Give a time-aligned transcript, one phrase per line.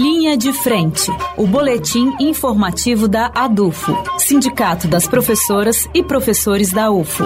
[0.00, 7.24] Linha de Frente, o boletim informativo da ADUFO, Sindicato das Professoras e Professores da UFO.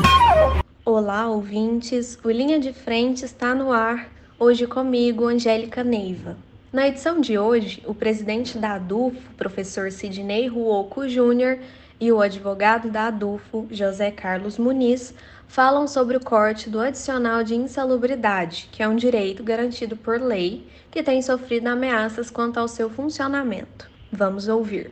[0.83, 2.19] Olá, ouvintes.
[2.25, 6.35] O Linha de Frente está no ar, hoje comigo, Angélica Neiva.
[6.73, 11.59] Na edição de hoje, o presidente da ADUFO, professor Sidney Ruoco Júnior,
[12.01, 15.13] e o advogado da ADUFO, José Carlos Muniz,
[15.53, 20.67] falam sobre o corte do adicional de insalubridade, que é um direito garantido por lei
[20.91, 23.87] que tem sofrido ameaças quanto ao seu funcionamento.
[24.11, 24.91] Vamos ouvir.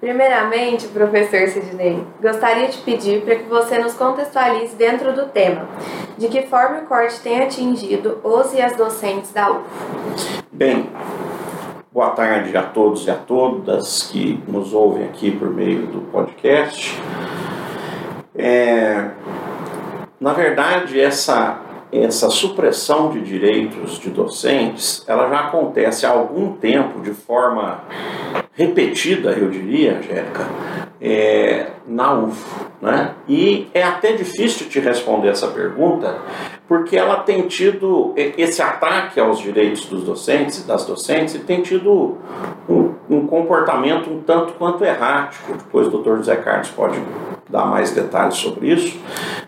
[0.00, 5.68] Primeiramente, professor Sidney, gostaria de pedir para que você nos contextualize dentro do tema,
[6.18, 9.62] de que forma o corte tem atingido os e as docentes da UF.
[10.50, 10.90] Bem,
[11.92, 17.00] boa tarde a todos e a todas que nos ouvem aqui por meio do podcast.
[18.34, 19.10] É,
[20.22, 27.00] na verdade, essa, essa supressão de direitos de docentes, ela já acontece há algum tempo
[27.00, 27.80] de forma
[28.54, 30.46] repetida, eu diria, Angélica,
[31.00, 32.70] é, na UFO.
[32.80, 33.14] Né?
[33.28, 36.16] E é até difícil te responder essa pergunta,
[36.68, 41.62] porque ela tem tido esse ataque aos direitos dos docentes e das docentes e tem
[41.62, 42.18] tido
[42.68, 45.52] um, um comportamento um tanto quanto errático.
[45.52, 47.00] Depois o doutor José Carlos pode
[47.48, 48.98] dar mais detalhes sobre isso,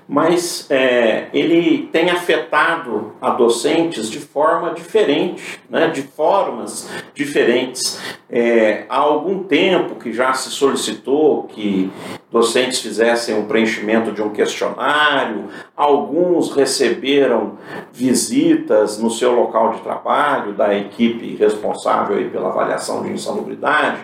[0.06, 7.98] mas é, ele tem afetado a docentes de forma diferente, né, de formas diferentes.
[8.28, 11.90] É, há algum tempo que já se solicitou que
[12.30, 15.44] docentes fizessem o preenchimento de um questionário,
[15.76, 17.52] alguns receberam
[17.92, 24.00] visitas no seu local de trabalho da equipe responsável pela avaliação de insalubridade,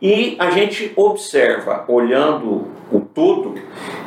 [0.00, 2.75] e a gente observa, olhando
[3.16, 3.54] todo,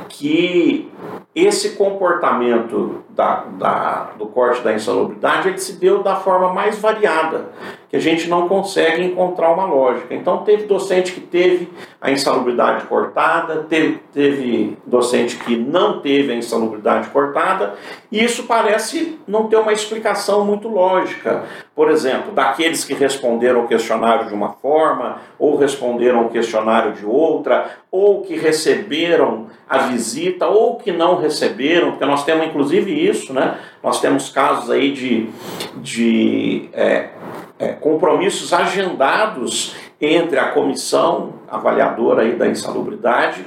[0.07, 0.87] que
[1.35, 7.49] esse comportamento da, da, do corte da insalubridade ele se deu da forma mais variada,
[7.89, 10.13] que a gente não consegue encontrar uma lógica.
[10.13, 16.35] Então, teve docente que teve a insalubridade cortada, teve, teve docente que não teve a
[16.35, 17.75] insalubridade cortada,
[18.11, 21.43] e isso parece não ter uma explicação muito lógica.
[21.75, 27.05] Por exemplo, daqueles que responderam o questionário de uma forma, ou responderam o questionário de
[27.05, 33.33] outra, ou que receberam a visita, ou que não receberam, porque nós temos inclusive isso,
[33.33, 33.57] né?
[33.83, 35.29] Nós temos casos aí de,
[35.77, 37.09] de é,
[37.57, 43.43] é, compromissos agendados entre a comissão avaliadora aí da insalubridade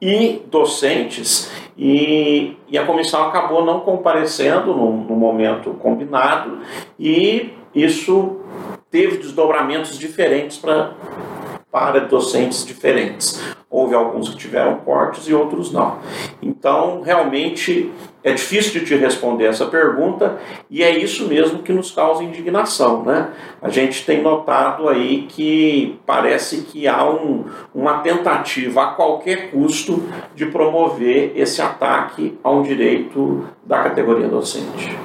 [0.00, 6.58] e docentes, e, e a comissão acabou não comparecendo no, no momento combinado,
[6.98, 8.40] e isso
[8.90, 10.92] teve desdobramentos diferentes para
[11.78, 13.40] para docentes diferentes.
[13.70, 15.98] Houve alguns que tiveram cortes e outros não.
[16.42, 17.92] Então, realmente
[18.24, 23.04] é difícil de te responder essa pergunta e é isso mesmo que nos causa indignação,
[23.04, 23.28] né?
[23.62, 30.02] A gente tem notado aí que parece que há um, uma tentativa a qualquer custo
[30.34, 34.98] de promover esse ataque a um direito da categoria docente.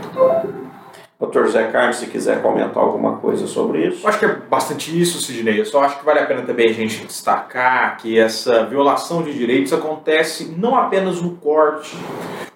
[1.23, 4.03] Doutor Zé Carlos, se quiser comentar alguma coisa sobre isso.
[4.03, 5.57] Eu acho que é bastante isso, Sidney.
[5.57, 9.33] Eu só acho que vale a pena também a gente destacar que essa violação de
[9.33, 11.95] direitos acontece não apenas no corte.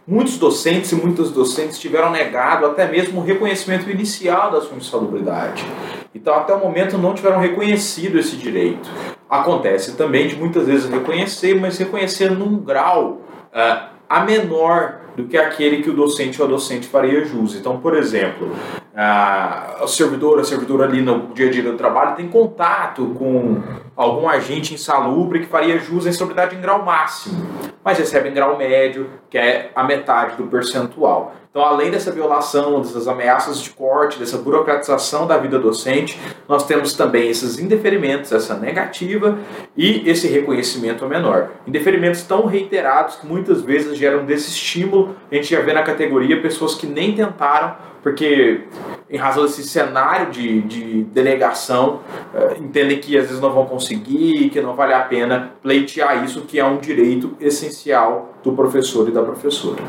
[0.05, 5.65] Muitos docentes e muitas docentes tiveram negado até mesmo o reconhecimento inicial da sua insalubridade.
[6.13, 8.89] Então, até o momento, não tiveram reconhecido esse direito.
[9.29, 13.21] Acontece também de muitas vezes reconhecer, mas reconhecer num grau
[13.53, 17.55] uh, a menor do que aquele que o docente ou a docente faria jus.
[17.55, 18.51] Então, por exemplo,
[18.95, 23.63] a, servidor, a servidora ali no dia a dia do trabalho tem contato com
[23.95, 27.43] algum agente insalubre que faria jus à insalubridade em grau máximo,
[27.87, 31.33] mas recebe em grau médio, que é a metade do percentual.
[31.49, 36.91] Então, além dessa violação, dessas ameaças de corte, dessa burocratização da vida docente, nós temos
[36.91, 39.39] também esses indeferimentos, essa negativa
[39.77, 41.51] e esse reconhecimento menor.
[41.65, 45.15] Indeferimentos tão reiterados que muitas vezes geram desestímulo.
[45.31, 48.65] A gente já vê na categoria pessoas que nem tentaram, porque
[49.09, 52.01] em razão desse cenário de, de denegação,
[52.33, 56.41] uh, entendem que às vezes não vão conseguir, que não vale a pena pleitear isso,
[56.41, 59.81] que é um direito essencial do professor e da professora.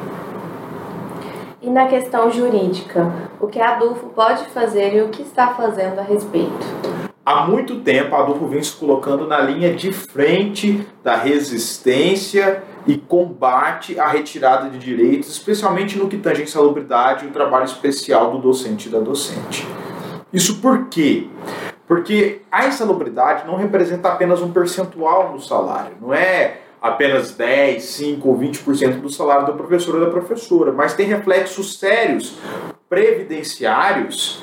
[1.61, 5.99] E na questão jurídica, o que a Adulfo pode fazer e o que está fazendo
[5.99, 6.67] a respeito?
[7.27, 12.97] Há muito tempo a Adulfo vem se colocando na linha de frente da resistência e
[12.97, 18.33] combate à retirada de direitos, especialmente no que tange a insalubridade e o trabalho especial
[18.33, 19.69] do docente e da docente.
[20.33, 21.27] Isso por quê?
[21.87, 28.27] Porque a insalubridade não representa apenas um percentual no salário, não é apenas 10, 5
[28.27, 32.39] ou 20% do salário da professora ou da professora, mas tem reflexos sérios
[32.89, 34.43] previdenciários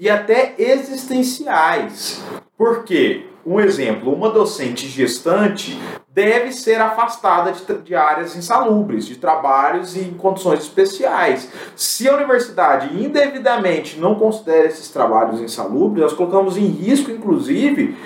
[0.00, 2.24] e até existenciais.
[2.56, 3.26] Por quê?
[3.46, 5.78] Um exemplo, uma docente gestante
[6.18, 11.48] deve ser afastada de, de, áreas insalubres, de trabalhos em condições especiais.
[11.76, 17.96] Se a universidade indevidamente não considera esses trabalhos insalubres, nós colocamos em risco, inclusive,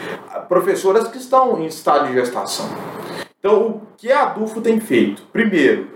[0.47, 2.69] professoras que estão em estado de gestação.
[3.38, 5.23] Então, o que a ADUFO tem feito?
[5.32, 5.88] Primeiro,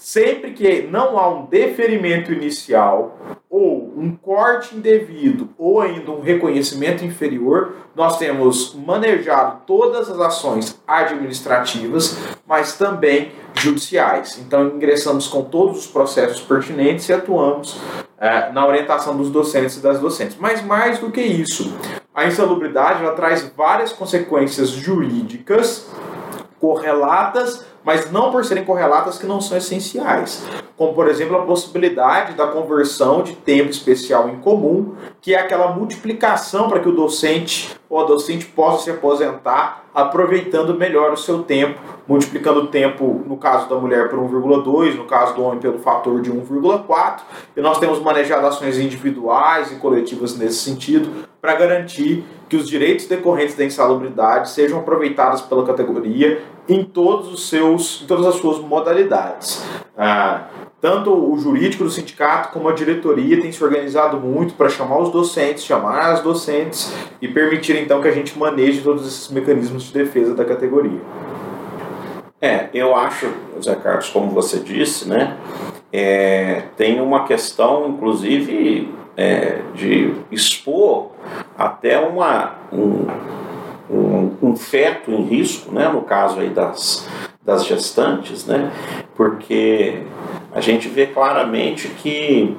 [0.00, 3.18] sempre que não há um deferimento inicial
[3.50, 10.80] ou um corte indevido ou ainda um reconhecimento inferior, nós temos manejado todas as ações
[10.88, 12.16] administrativas,
[12.48, 14.38] mas também judiciais.
[14.38, 17.78] Então, ingressamos com todos os processos pertinentes e atuamos
[18.18, 20.38] é, na orientação dos docentes e das docentes.
[20.40, 21.76] Mas mais do que isso,
[22.14, 25.90] a insalubridade ela traz várias consequências jurídicas
[26.60, 30.44] correlatas, mas não por serem correlatas que não são essenciais.
[30.76, 35.72] Como, por exemplo, a possibilidade da conversão de tempo especial em comum, que é aquela
[35.72, 41.42] multiplicação para que o docente ou a docente possa se aposentar aproveitando melhor o seu
[41.42, 45.78] tempo, multiplicando o tempo, no caso da mulher, por 1,2, no caso do homem, pelo
[45.78, 47.20] fator de 1,4.
[47.56, 53.06] E nós temos manejado ações individuais e coletivas nesse sentido para garantir que os direitos
[53.06, 58.58] decorrentes da insalubridade sejam aproveitados pela categoria em todos os seus, em todas as suas
[58.58, 59.64] modalidades.
[59.96, 60.48] Ah,
[60.80, 65.10] tanto o jurídico do sindicato como a diretoria tem se organizado muito para chamar os
[65.10, 66.92] docentes, chamar as docentes
[67.22, 71.00] e permitir então que a gente maneje todos esses mecanismos de defesa da categoria.
[72.42, 73.30] É, eu acho,
[73.62, 75.36] Zé Carlos, como você disse, né,
[75.92, 81.09] é, tem uma questão, inclusive, é, de expor
[81.56, 83.06] até uma, um,
[83.90, 87.08] um, um, feto em risco, né, no caso aí das,
[87.44, 88.70] das gestantes, né,
[89.14, 90.02] porque
[90.52, 92.56] a gente vê claramente que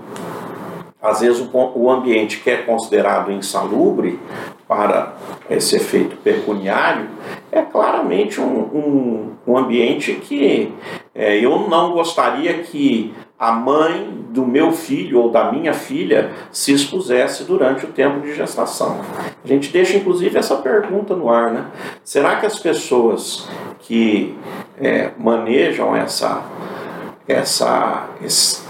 [1.01, 4.19] às vezes o, o ambiente que é considerado insalubre
[4.67, 5.15] para
[5.49, 7.09] esse efeito pecuniário
[7.51, 10.73] é claramente um, um, um ambiente que
[11.13, 16.71] é, eu não gostaria que a mãe do meu filho ou da minha filha se
[16.71, 19.01] expusesse durante o tempo de gestação.
[19.43, 21.65] A gente deixa inclusive essa pergunta no ar, né?
[22.03, 23.49] Será que as pessoas
[23.79, 24.37] que
[24.77, 26.43] é, manejam essa,
[27.27, 28.61] essa, esse,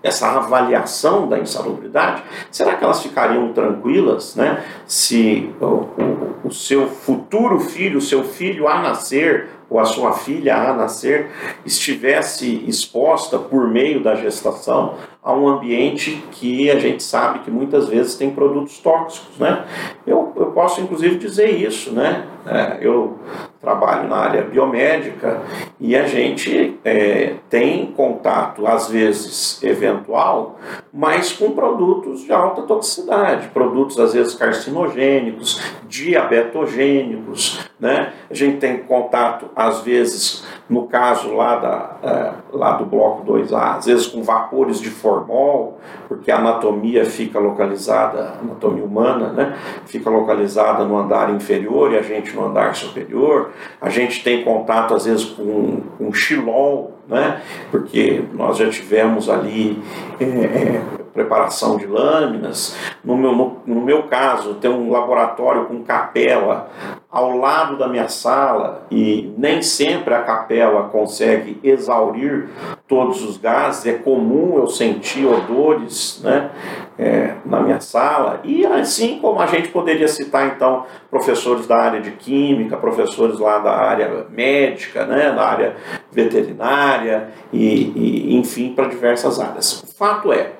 [0.00, 2.22] essa avaliação da insalubridade,
[2.52, 8.22] será que elas ficariam tranquilas né, se o, o, o seu futuro filho, o seu
[8.22, 11.30] filho a nascer, ou a sua filha a nascer
[11.64, 17.88] estivesse exposta por meio da gestação a um ambiente que a gente sabe que muitas
[17.88, 19.64] vezes tem produtos tóxicos, né?
[20.06, 22.26] Eu, eu posso inclusive dizer isso, né?
[22.46, 23.18] É, eu
[23.60, 25.42] trabalho na área biomédica
[25.78, 30.58] e a gente é, tem contato, às vezes eventual,
[30.92, 38.12] mas com produtos de alta toxicidade, produtos às vezes carcinogênicos, diabetogênicos, né?
[38.30, 43.78] A gente tem contato, às vezes, no caso lá, da, é, lá do bloco 2A,
[43.78, 49.58] às vezes com vapores de formol, porque a anatomia fica localizada, a anatomia humana, né?
[49.84, 53.50] Fica localizada no andar inferior e a gente no andar superior.
[53.80, 57.42] A gente tem contato, às vezes, com, com xilol, né?
[57.70, 59.82] porque nós já tivemos ali
[60.20, 60.82] é, é,
[61.12, 62.76] preparação de lâminas.
[63.04, 66.70] No meu, no, no, meu caso, tem um laboratório com capela
[67.10, 72.48] ao lado da minha sala e nem sempre a capela consegue exaurir
[72.86, 73.84] todos os gases.
[73.86, 76.50] É comum eu sentir odores né,
[76.96, 78.40] é, na minha sala.
[78.44, 83.58] E assim como a gente poderia citar, então, professores da área de química, professores lá
[83.58, 85.76] da área médica, né, da área
[86.12, 89.82] veterinária e, e enfim, para diversas áreas.
[89.82, 90.52] O fato é,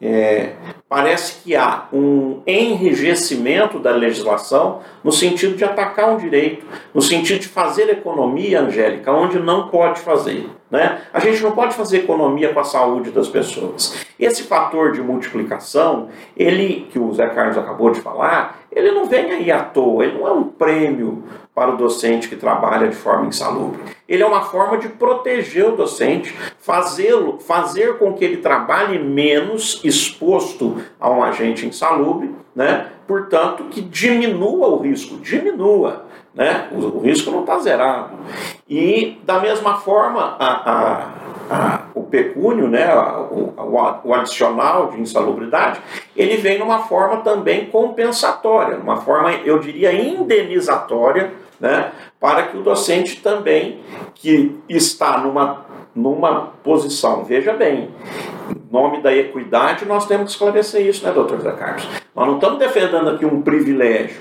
[0.00, 0.52] é,
[0.88, 6.64] parece que há um enrijecimento da legislação no sentido de atacar um direito,
[6.94, 10.48] no sentido de fazer economia, Angélica, onde não pode fazer.
[10.70, 11.00] Né?
[11.12, 14.04] A gente não pode fazer economia com a saúde das pessoas.
[14.18, 19.30] Esse fator de multiplicação, ele que o Zé Carlos acabou de falar, ele não vem
[19.30, 21.24] aí à toa, ele não é um prêmio
[21.54, 23.80] para o docente que trabalha de forma insalubre.
[24.08, 29.80] Ele é uma forma de proteger o docente, fazê-lo, fazer com que ele trabalhe menos
[29.82, 32.88] exposto a um agente insalubre, né?
[33.06, 36.06] portanto, que diminua o risco, diminua.
[36.34, 36.68] Né?
[36.70, 38.10] O, o risco não está zerado.
[38.68, 41.10] E, da mesma forma, a,
[41.50, 42.94] a, o pecúnio, né?
[43.30, 43.54] O,
[44.04, 45.80] o, adicional de insalubridade,
[46.14, 52.62] ele vem numa forma também compensatória, numa forma, eu diria, indenizatória né, para que o
[52.62, 53.80] docente também,
[54.14, 57.90] que está numa, numa posição, veja bem,
[58.70, 61.88] nome da equidade, nós temos que esclarecer isso, né, doutor Zé Carlos?
[62.14, 64.20] Nós não estamos defendendo aqui um privilégio.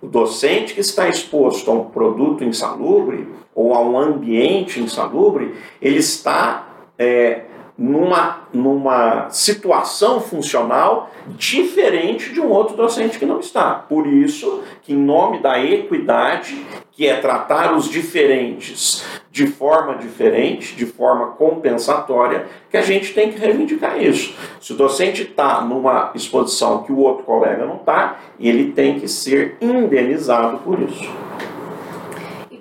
[0.00, 5.98] O docente que está exposto a um produto insalubre ou a um ambiente insalubre, ele
[5.98, 7.42] está é,
[7.78, 13.74] numa, numa situação funcional diferente de um outro docente que não está.
[13.74, 20.74] Por isso, que em nome da equidade, que é tratar os diferentes de forma diferente,
[20.74, 24.34] de forma compensatória, que a gente tem que reivindicar isso.
[24.60, 29.08] Se o docente está numa exposição que o outro colega não está, ele tem que
[29.08, 31.10] ser indenizado por isso.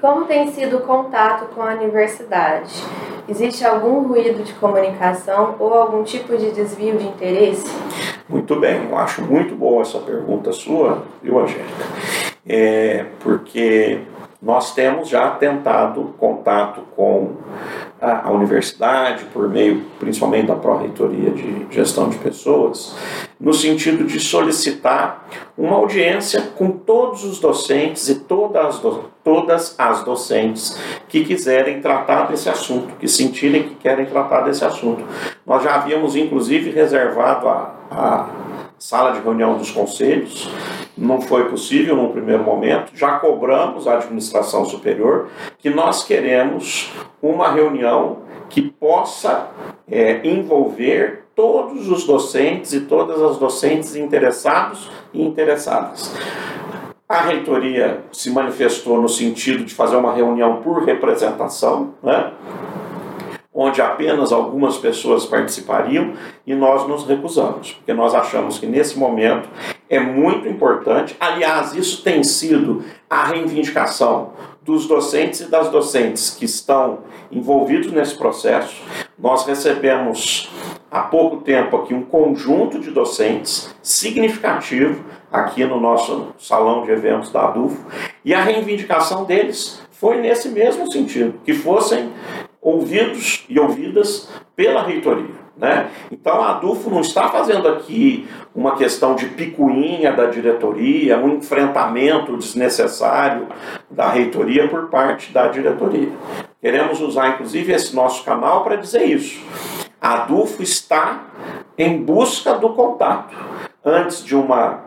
[0.06, 2.72] Como tem sido o contato com a universidade?
[3.28, 7.76] Existe algum ruído de comunicação ou algum tipo de desvio de interesse?
[8.30, 11.86] Muito bem, eu acho muito boa essa pergunta sua, viu, Angélica?
[12.48, 14.02] É, porque
[14.40, 17.38] nós temos já tentado contato com
[18.00, 22.96] a, a universidade, por meio principalmente da Pró-Reitoria de Gestão de Pessoas,
[23.40, 25.26] no sentido de solicitar
[25.58, 28.80] uma audiência com todos os docentes e todas as,
[29.25, 30.79] todas as docentes
[31.10, 35.03] que quiserem tratar desse assunto, que sentirem que querem tratar desse assunto.
[35.46, 38.29] Nós já havíamos, inclusive, reservado a, a
[38.77, 40.48] sala de reunião dos conselhos
[40.96, 42.91] não foi possível num primeiro momento.
[42.94, 46.91] Já cobramos à administração superior que nós queremos
[47.22, 49.48] uma reunião que possa
[49.89, 56.13] é, envolver todos os docentes e todas as docentes interessados e interessadas.
[57.08, 62.34] A reitoria se manifestou no sentido de fazer uma reunião por representação, né?
[63.54, 66.14] onde apenas algumas pessoas participariam
[66.48, 69.48] e nós nos recusamos, porque nós achamos que nesse momento
[69.88, 71.16] é muito importante.
[71.20, 74.32] Aliás, isso tem sido a reivindicação
[74.64, 77.00] dos docentes e das docentes que estão
[77.32, 78.82] envolvidos nesse processo.
[79.18, 80.50] Nós recebemos
[80.90, 87.32] há pouco tempo aqui um conjunto de docentes significativo aqui no nosso salão de eventos
[87.32, 87.86] da ADUFO
[88.24, 92.12] e a reivindicação deles foi nesse mesmo sentido, que fossem
[92.62, 95.46] ouvidos e ouvidas pela reitoria.
[95.58, 95.89] Né?
[96.12, 102.36] Então a ADUFO não está fazendo aqui uma questão de picuinha da diretoria, um enfrentamento
[102.36, 103.48] desnecessário
[103.89, 106.12] da reitoria por parte da diretoria.
[106.60, 109.39] Queremos usar inclusive esse nosso canal para dizer isso.
[110.01, 111.24] A ADUFO está
[111.77, 113.36] em busca do contato
[113.84, 114.82] antes de uma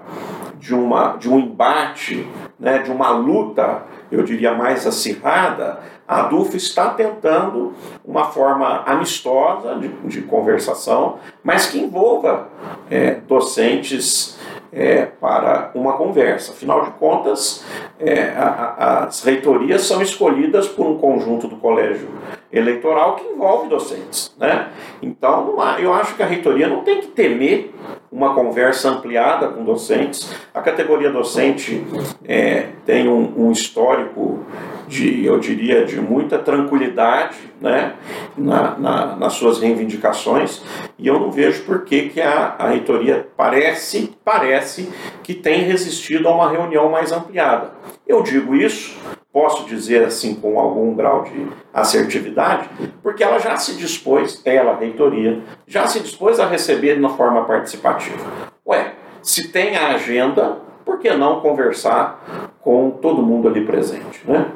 [0.58, 2.26] de uma de um embate,
[2.58, 7.74] né, de uma luta, eu diria mais acirrada, a ADUF está tentando
[8.04, 12.48] uma forma amistosa de, de conversação, mas que envolva
[12.90, 14.38] é, docentes
[14.72, 16.52] é, para uma conversa.
[16.52, 17.64] Afinal de contas,
[18.00, 22.08] é, a, a, as reitorias são escolhidas por um conjunto do colégio
[22.52, 24.34] eleitoral que envolve docentes.
[24.38, 24.68] Né?
[25.02, 27.74] Então, eu acho que a reitoria não tem que temer
[28.10, 30.34] uma conversa ampliada com docentes.
[30.54, 31.84] A categoria docente
[32.24, 34.46] é, tem um, um histórico
[34.88, 37.94] de, eu diria, de muita tranquilidade né,
[38.36, 40.62] na, na, nas suas reivindicações,
[40.98, 44.90] e eu não vejo por que, que a, a reitoria parece, parece
[45.22, 47.72] que tem resistido a uma reunião mais ampliada.
[48.06, 48.96] Eu digo isso,
[49.32, 52.68] posso dizer assim com algum grau de assertividade,
[53.02, 57.44] porque ela já se dispôs, ela, a reitoria, já se dispôs a receber na forma
[57.44, 58.24] participativa.
[58.66, 64.50] Ué, se tem a agenda, por que não conversar com todo mundo ali presente, né?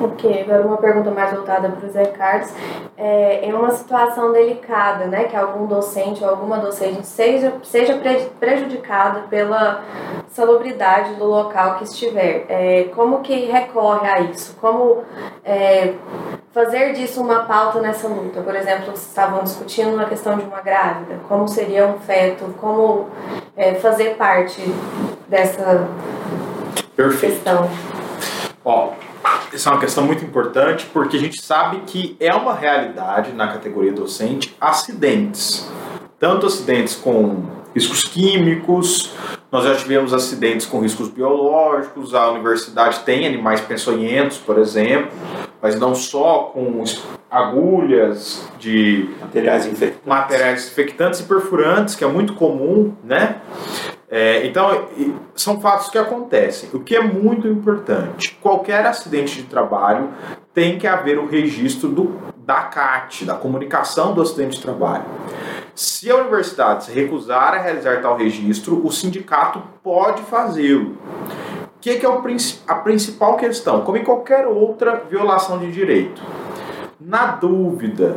[0.00, 2.52] Ok, agora uma pergunta mais voltada para o Zé Carlos.
[2.96, 8.00] É, em uma situação delicada, né, que algum docente ou alguma docente seja, seja
[8.38, 9.82] prejudicado pela
[10.28, 14.56] salubridade do local que estiver, é, como que recorre a isso?
[14.60, 15.02] Como
[15.44, 15.94] é,
[16.52, 18.40] fazer disso uma pauta nessa luta?
[18.40, 23.08] Por exemplo, vocês estavam discutindo a questão de uma grávida, como seria um feto, como
[23.56, 24.62] é, fazer parte
[25.28, 25.88] dessa
[26.94, 27.34] Perfeito.
[27.34, 27.68] questão?
[28.64, 28.90] Ó,
[29.58, 33.48] essa é uma questão muito importante porque a gente sabe que é uma realidade na
[33.48, 35.68] categoria docente acidentes.
[36.16, 37.42] Tanto acidentes com
[37.74, 39.12] riscos químicos,
[39.50, 45.10] nós já tivemos acidentes com riscos biológicos, a universidade tem animais peçonhentos, por exemplo,
[45.60, 46.84] mas não só com
[47.28, 53.40] agulhas de materiais infectantes, materiais infectantes e perfurantes, que é muito comum, né?
[54.10, 54.88] É, então,
[55.34, 56.70] são fatos que acontecem.
[56.72, 60.08] O que é muito importante: qualquer acidente de trabalho
[60.54, 65.04] tem que haver o registro do, da CAT, da comunicação do acidente de trabalho.
[65.74, 70.96] Se a universidade se recusar a realizar tal registro, o sindicato pode fazê-lo.
[71.76, 72.20] O que, que é o,
[72.66, 73.82] a principal questão?
[73.82, 76.20] Como em qualquer outra violação de direito.
[77.00, 78.16] Na dúvida,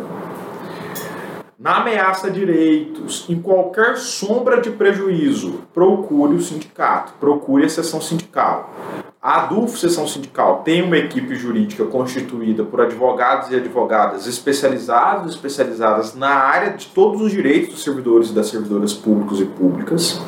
[1.62, 8.02] na ameaça a direitos, em qualquer sombra de prejuízo, procure o sindicato, procure a seção
[8.02, 8.74] sindical.
[9.22, 16.16] A ADUF, seção sindical, tem uma equipe jurídica constituída por advogados e advogadas especializados especializadas
[16.16, 20.20] na área de todos os direitos dos servidores e das servidoras públicos e públicas.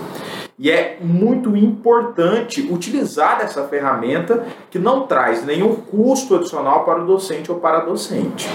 [0.60, 7.08] E é muito importante utilizar essa ferramenta que não traz nenhum custo adicional para o
[7.08, 8.48] docente ou para a docente.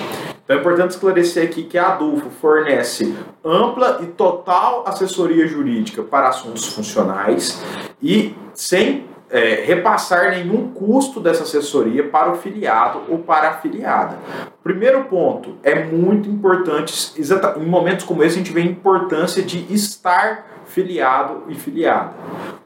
[0.49, 3.14] Então é importante esclarecer aqui que a ADUFO fornece
[3.45, 7.62] ampla e total assessoria jurídica para assuntos funcionais
[8.02, 14.17] e sem é, repassar nenhum custo dessa assessoria para o filiado ou para a afiliada.
[14.64, 19.71] Primeiro ponto, é muito importante, em momentos como esse, a gente vê a importância de
[19.71, 22.15] estar filiado e filiada.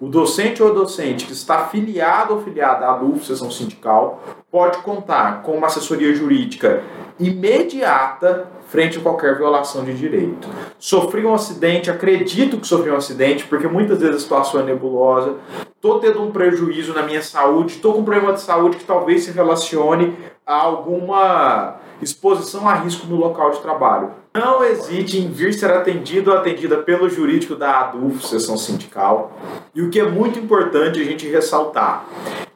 [0.00, 5.42] O docente ou docente que está filiado ou filiada à DUF, sessão sindical, pode contar
[5.42, 6.82] com uma assessoria jurídica
[7.18, 10.48] imediata frente a qualquer violação de direito.
[10.78, 15.36] Sofri um acidente, acredito que sofri um acidente, porque muitas vezes a situação é nebulosa,
[15.74, 19.24] estou tendo um prejuízo na minha saúde, estou com um problema de saúde que talvez
[19.24, 20.16] se relacione
[20.46, 24.21] a alguma exposição a risco no local de trabalho.
[24.34, 29.30] Não hesite em vir ser atendido ou atendida pelo jurídico da ADUF, sessão sindical.
[29.74, 32.06] E o que é muito importante a gente ressaltar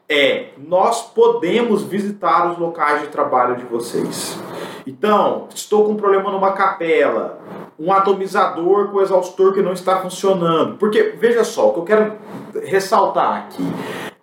[0.08, 4.38] é nós podemos visitar os locais de trabalho de vocês.
[4.86, 7.40] Então, estou com um problema numa capela,
[7.78, 10.78] um atomizador com exaustor que não está funcionando.
[10.78, 12.12] Porque, veja só, o que eu quero
[12.64, 13.64] ressaltar aqui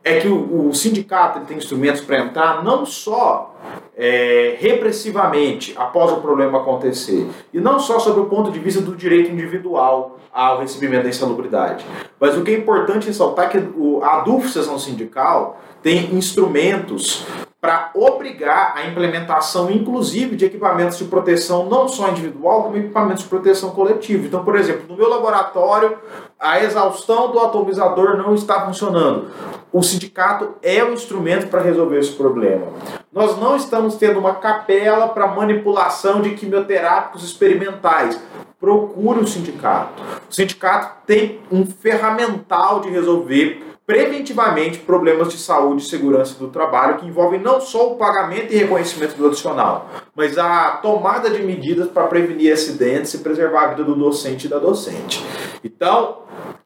[0.03, 3.53] é que o, o sindicato tem instrumentos para entrar não só
[3.95, 8.95] é, repressivamente após o problema acontecer, e não só sob o ponto de vista do
[8.95, 11.85] direito individual ao recebimento da insalubridade,
[12.19, 13.57] mas o que é importante ressaltar é que
[14.03, 17.25] a sessão sindical, tem instrumentos
[17.63, 23.29] para obrigar a implementação, inclusive, de equipamentos de proteção não só individual, como equipamentos de
[23.29, 24.25] proteção coletiva.
[24.25, 25.97] Então, por exemplo, no meu laboratório,
[26.37, 29.27] a exaustão do atomizador não está funcionando.
[29.71, 32.67] O sindicato é o instrumento para resolver esse problema.
[33.13, 38.19] Nós não estamos tendo uma capela para manipulação de quimioterápicos experimentais.
[38.59, 40.01] Procure o sindicato.
[40.27, 46.97] O sindicato tem um ferramental de resolver preventivamente problemas de saúde e segurança do trabalho
[46.97, 51.89] que envolvem não só o pagamento e reconhecimento do adicional, mas a tomada de medidas
[51.89, 55.23] para prevenir acidentes e preservar a vida do docente e da docente.
[55.63, 56.19] Então,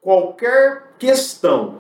[0.07, 1.73] qualquer questão,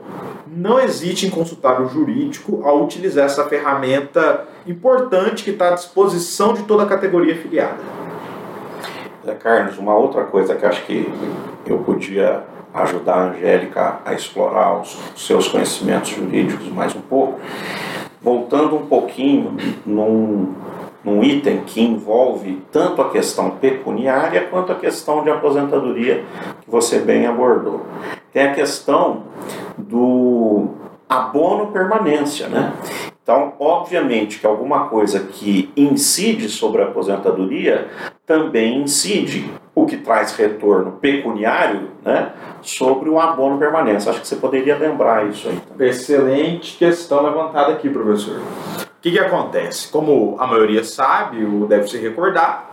[0.45, 6.53] não hesite em consultar o jurídico ao utilizar essa ferramenta importante que está à disposição
[6.53, 7.77] de toda a categoria filiada.
[9.39, 11.09] Carlos, uma outra coisa que acho que
[11.65, 17.39] eu podia ajudar a Angélica a explorar os seus conhecimentos jurídicos mais um pouco,
[18.21, 20.53] voltando um pouquinho num,
[21.01, 26.25] num item que envolve tanto a questão pecuniária quanto a questão de aposentadoria,
[26.61, 27.85] que você bem abordou.
[28.37, 29.23] Tem a questão
[29.75, 30.67] do
[31.09, 32.71] abono permanência, né?
[33.23, 37.87] Então, obviamente que alguma coisa que incide sobre a aposentadoria
[38.27, 44.11] também incide o que traz retorno pecuniário né, sobre o abono permanência.
[44.11, 45.59] Acho que você poderia lembrar isso aí.
[45.59, 45.89] Também.
[45.89, 48.37] Excelente questão levantada aqui, professor.
[48.37, 49.91] O que, que acontece?
[49.91, 52.69] Como a maioria sabe, ou deve se recordar,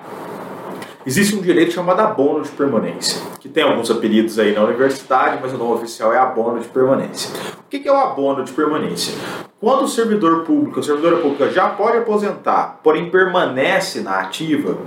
[1.06, 5.52] Existe um direito chamado abono de permanência, que tem alguns apelidos aí na universidade, mas
[5.52, 7.30] o nome oficial é abono de permanência.
[7.58, 9.12] O que é o abono de permanência?
[9.60, 14.78] Quando o servidor público, a servidora pública já pode aposentar, porém permanece na ativa,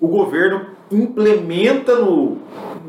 [0.00, 2.38] o governo implementa no,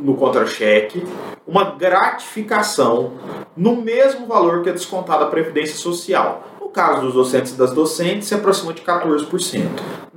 [0.02, 1.06] no contra-cheque
[1.46, 3.14] uma gratificação
[3.56, 6.48] no mesmo valor que é descontado a Previdência Social.
[6.60, 9.68] No caso dos docentes e das docentes, se aproxima de 14%.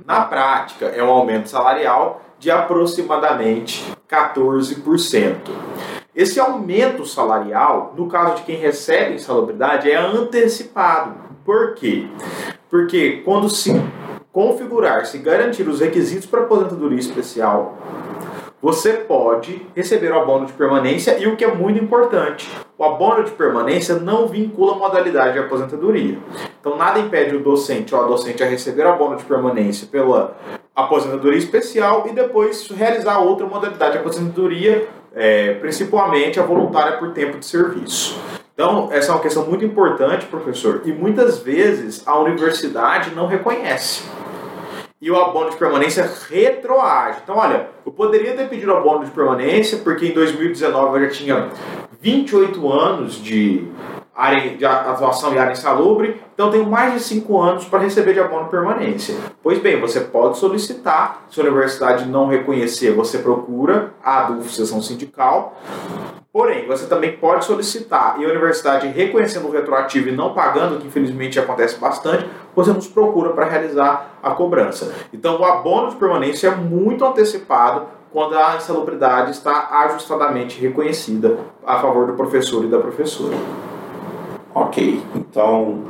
[0.03, 5.35] Na prática, é um aumento salarial de aproximadamente 14%.
[6.15, 11.15] Esse aumento salarial, no caso de quem recebe insalubridade, é antecipado.
[11.43, 12.07] Por quê?
[12.69, 13.71] Porque quando se
[14.31, 17.79] configurar, se garantir os requisitos para aposentadoria especial,
[18.65, 23.23] você pode receber o abono de permanência e o que é muito importante, o abono
[23.23, 26.17] de permanência não vincula a modalidade de aposentadoria.
[26.59, 30.35] Então nada impede o docente ou a docente a receber o abono de permanência pela
[30.75, 37.37] aposentadoria especial e depois realizar outra modalidade de aposentadoria, é, principalmente a voluntária por tempo
[37.37, 38.19] de serviço.
[38.55, 44.05] Então, essa é uma questão muito importante, professor, e muitas vezes a universidade não reconhece.
[45.01, 47.19] E o abono de permanência retroage.
[47.23, 51.49] Então, olha, eu poderia ter pedido abono de permanência porque em 2019 eu já tinha
[52.01, 53.67] 28 anos de
[54.15, 58.21] área de atuação e área insalubre, então tenho mais de 5 anos para receber de
[58.21, 59.15] abono permanência.
[59.43, 64.81] Pois bem, você pode solicitar, se a universidade não reconhecer, você procura a ADUF, sessão
[64.81, 65.57] sindical,
[66.35, 70.87] Porém, você também pode solicitar e a universidade reconhecendo o retroativo e não pagando, que
[70.87, 74.93] infelizmente acontece bastante, você nos procura para realizar a cobrança.
[75.13, 81.37] Então, o abono de permanência é muito antecipado quando a insalubridade está ajustadamente reconhecida
[81.67, 83.35] a favor do professor e da professora.
[84.53, 85.83] Ok, então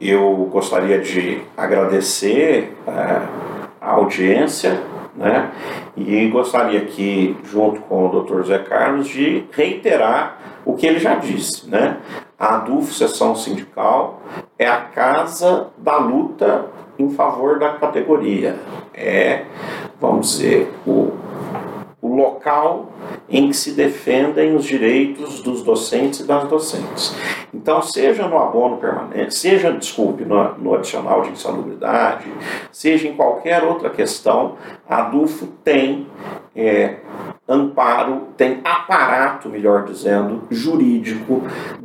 [0.00, 3.22] eu gostaria de agradecer é,
[3.80, 4.82] a audiência
[5.18, 5.50] né?
[5.96, 8.44] E gostaria aqui, junto com o Dr.
[8.44, 11.68] Zé Carlos, de reiterar o que ele já disse.
[11.68, 11.98] Né?
[12.38, 14.22] A ADUF, Sessão Sindical,
[14.56, 16.66] é a casa da luta
[16.98, 18.56] em favor da categoria.
[18.94, 19.44] É,
[20.00, 21.12] vamos dizer, o,
[22.00, 22.92] o local
[23.28, 27.14] em que se defendem os direitos dos docentes e das docentes.
[27.52, 32.32] Então, seja no abono permanente, seja, desculpe, no, no adicional de insalubridade,
[32.70, 34.56] seja em qualquer outra questão,
[34.88, 36.06] a DUFO tem
[36.54, 36.98] é,
[37.48, 41.42] amparo, tem aparato, melhor dizendo, jurídico,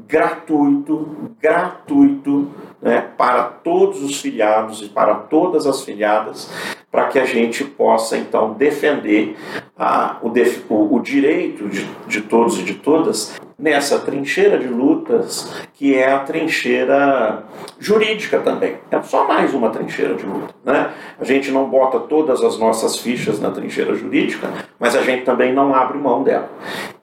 [0.08, 2.49] gratuito, gratuito,
[2.82, 6.52] né, para todos os filiados e para todas as filiadas,
[6.91, 9.38] para que a gente possa então defender
[9.78, 10.32] a, o,
[10.69, 16.12] o, o direito de, de todos e de todas nessa trincheira de lutas que é
[16.12, 17.43] a trincheira
[17.80, 18.76] jurídica também.
[18.91, 20.54] É só mais uma trincheira de luta.
[20.65, 20.91] Né?
[21.17, 25.54] A gente não bota todas as nossas fichas na trincheira jurídica, mas a gente também
[25.54, 26.49] não abre mão dela.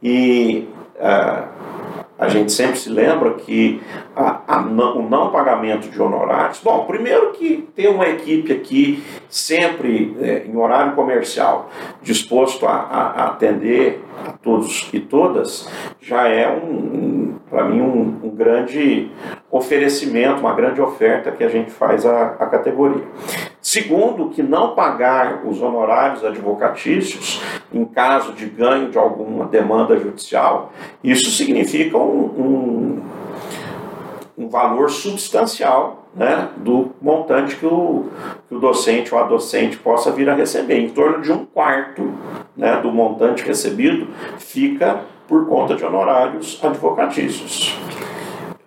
[0.02, 0.68] E.
[0.96, 1.60] Uh,
[2.20, 3.80] a gente sempre se lembra que
[4.14, 6.60] a, a, o não pagamento de honorários.
[6.62, 11.70] Bom, primeiro que ter uma equipe aqui sempre é, em horário comercial
[12.02, 15.68] disposto a, a, atender a todos e todas
[16.00, 19.10] já é um, um para mim um, um, grande
[19.50, 23.02] oferecimento, uma grande oferta que a gente faz à, à categoria.
[23.60, 27.42] Segundo, que não pagar os honorários advocatícios
[27.72, 33.02] em caso de ganho de alguma demanda judicial, isso significa um, um,
[34.40, 38.06] um valor substancial né, do montante que o,
[38.48, 40.78] que o docente ou a docente possa vir a receber.
[40.78, 42.12] Em torno de um quarto
[42.56, 47.78] né, do montante recebido fica por conta de honorários advocatícios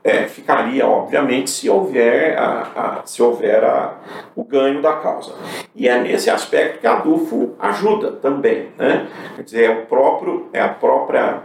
[0.04, 3.96] é, ficaria, obviamente, se houver, a, a, se houver a,
[4.36, 5.34] o ganho da causa.
[5.74, 8.68] E é nesse aspecto que a DUFO ajuda também.
[8.78, 9.08] Né?
[9.36, 11.40] Quer dizer, é, o próprio, é a própria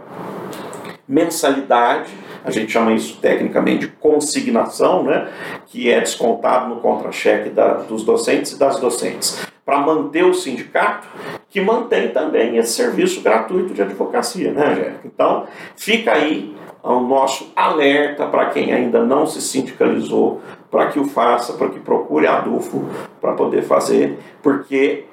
[1.07, 2.11] mensalidade,
[2.43, 5.29] a gente chama isso tecnicamente de consignação, né?
[5.65, 7.51] que é descontado no contra-cheque
[7.87, 11.07] dos docentes e das docentes, para manter o sindicato,
[11.49, 15.01] que mantém também esse serviço gratuito de advocacia, né, Angélica?
[15.05, 21.05] Então, fica aí ao nosso alerta para quem ainda não se sindicalizou, para que o
[21.05, 22.85] faça, para que procure a DUFO
[23.19, 25.05] para poder fazer, porque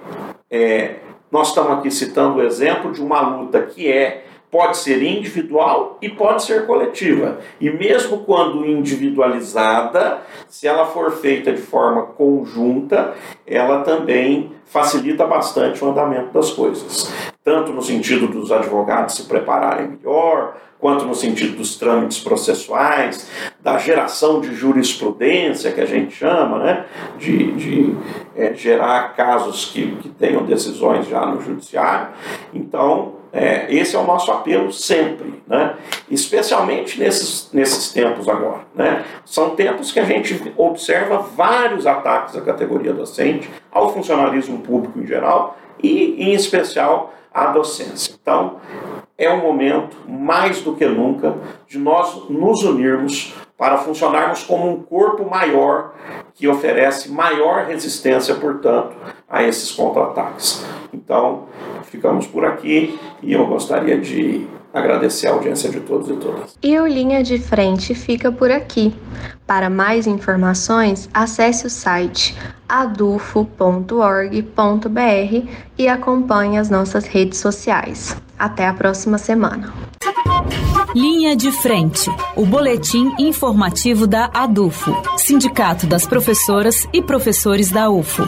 [0.51, 0.97] é,
[1.31, 4.25] nós estamos aqui citando o exemplo de uma luta que é
[4.57, 7.41] pode ser individual e pode ser coletiva.
[7.61, 13.13] E mesmo quando individualizada, se ela for feita de forma conjunta,
[13.47, 17.13] ela também facilita bastante o andamento das coisas.
[17.45, 23.77] Tanto no sentido dos advogados se prepararem melhor, quanto no sentido dos trâmites processuais, da
[23.77, 26.87] geração de jurisprudência, que a gente chama, né?
[27.19, 27.97] de, de
[28.35, 32.09] é, gerar casos que, que tenham decisões já no judiciário.
[32.55, 35.75] Então, é, esse é o nosso apelo sempre, né?
[36.11, 38.63] especialmente nesses, nesses tempos agora.
[38.75, 39.05] Né?
[39.27, 45.07] São tempos que a gente observa vários ataques à categoria docente, ao funcionalismo público em
[45.07, 48.15] geral e, em especial, à docência.
[48.19, 48.57] Então,
[49.19, 51.37] é um momento, mais do que nunca,
[51.69, 55.95] de nós nos unirmos para funcionarmos como um corpo maior
[56.35, 58.95] que oferece maior resistência, portanto,
[59.29, 60.65] a esses contra-ataques.
[60.93, 61.45] Então,
[61.85, 66.59] ficamos por aqui e eu gostaria de agradecer a audiência de todos e todas.
[66.63, 68.95] E o Linha de Frente fica por aqui.
[69.47, 72.37] Para mais informações, acesse o site
[72.69, 73.89] adufo.org.br
[75.79, 78.17] e acompanhe as nossas redes sociais.
[78.39, 79.73] Até a próxima semana.
[80.95, 88.25] Linha de Frente, o boletim informativo da ADUFO, Sindicato das Professoras e Professores da UFO.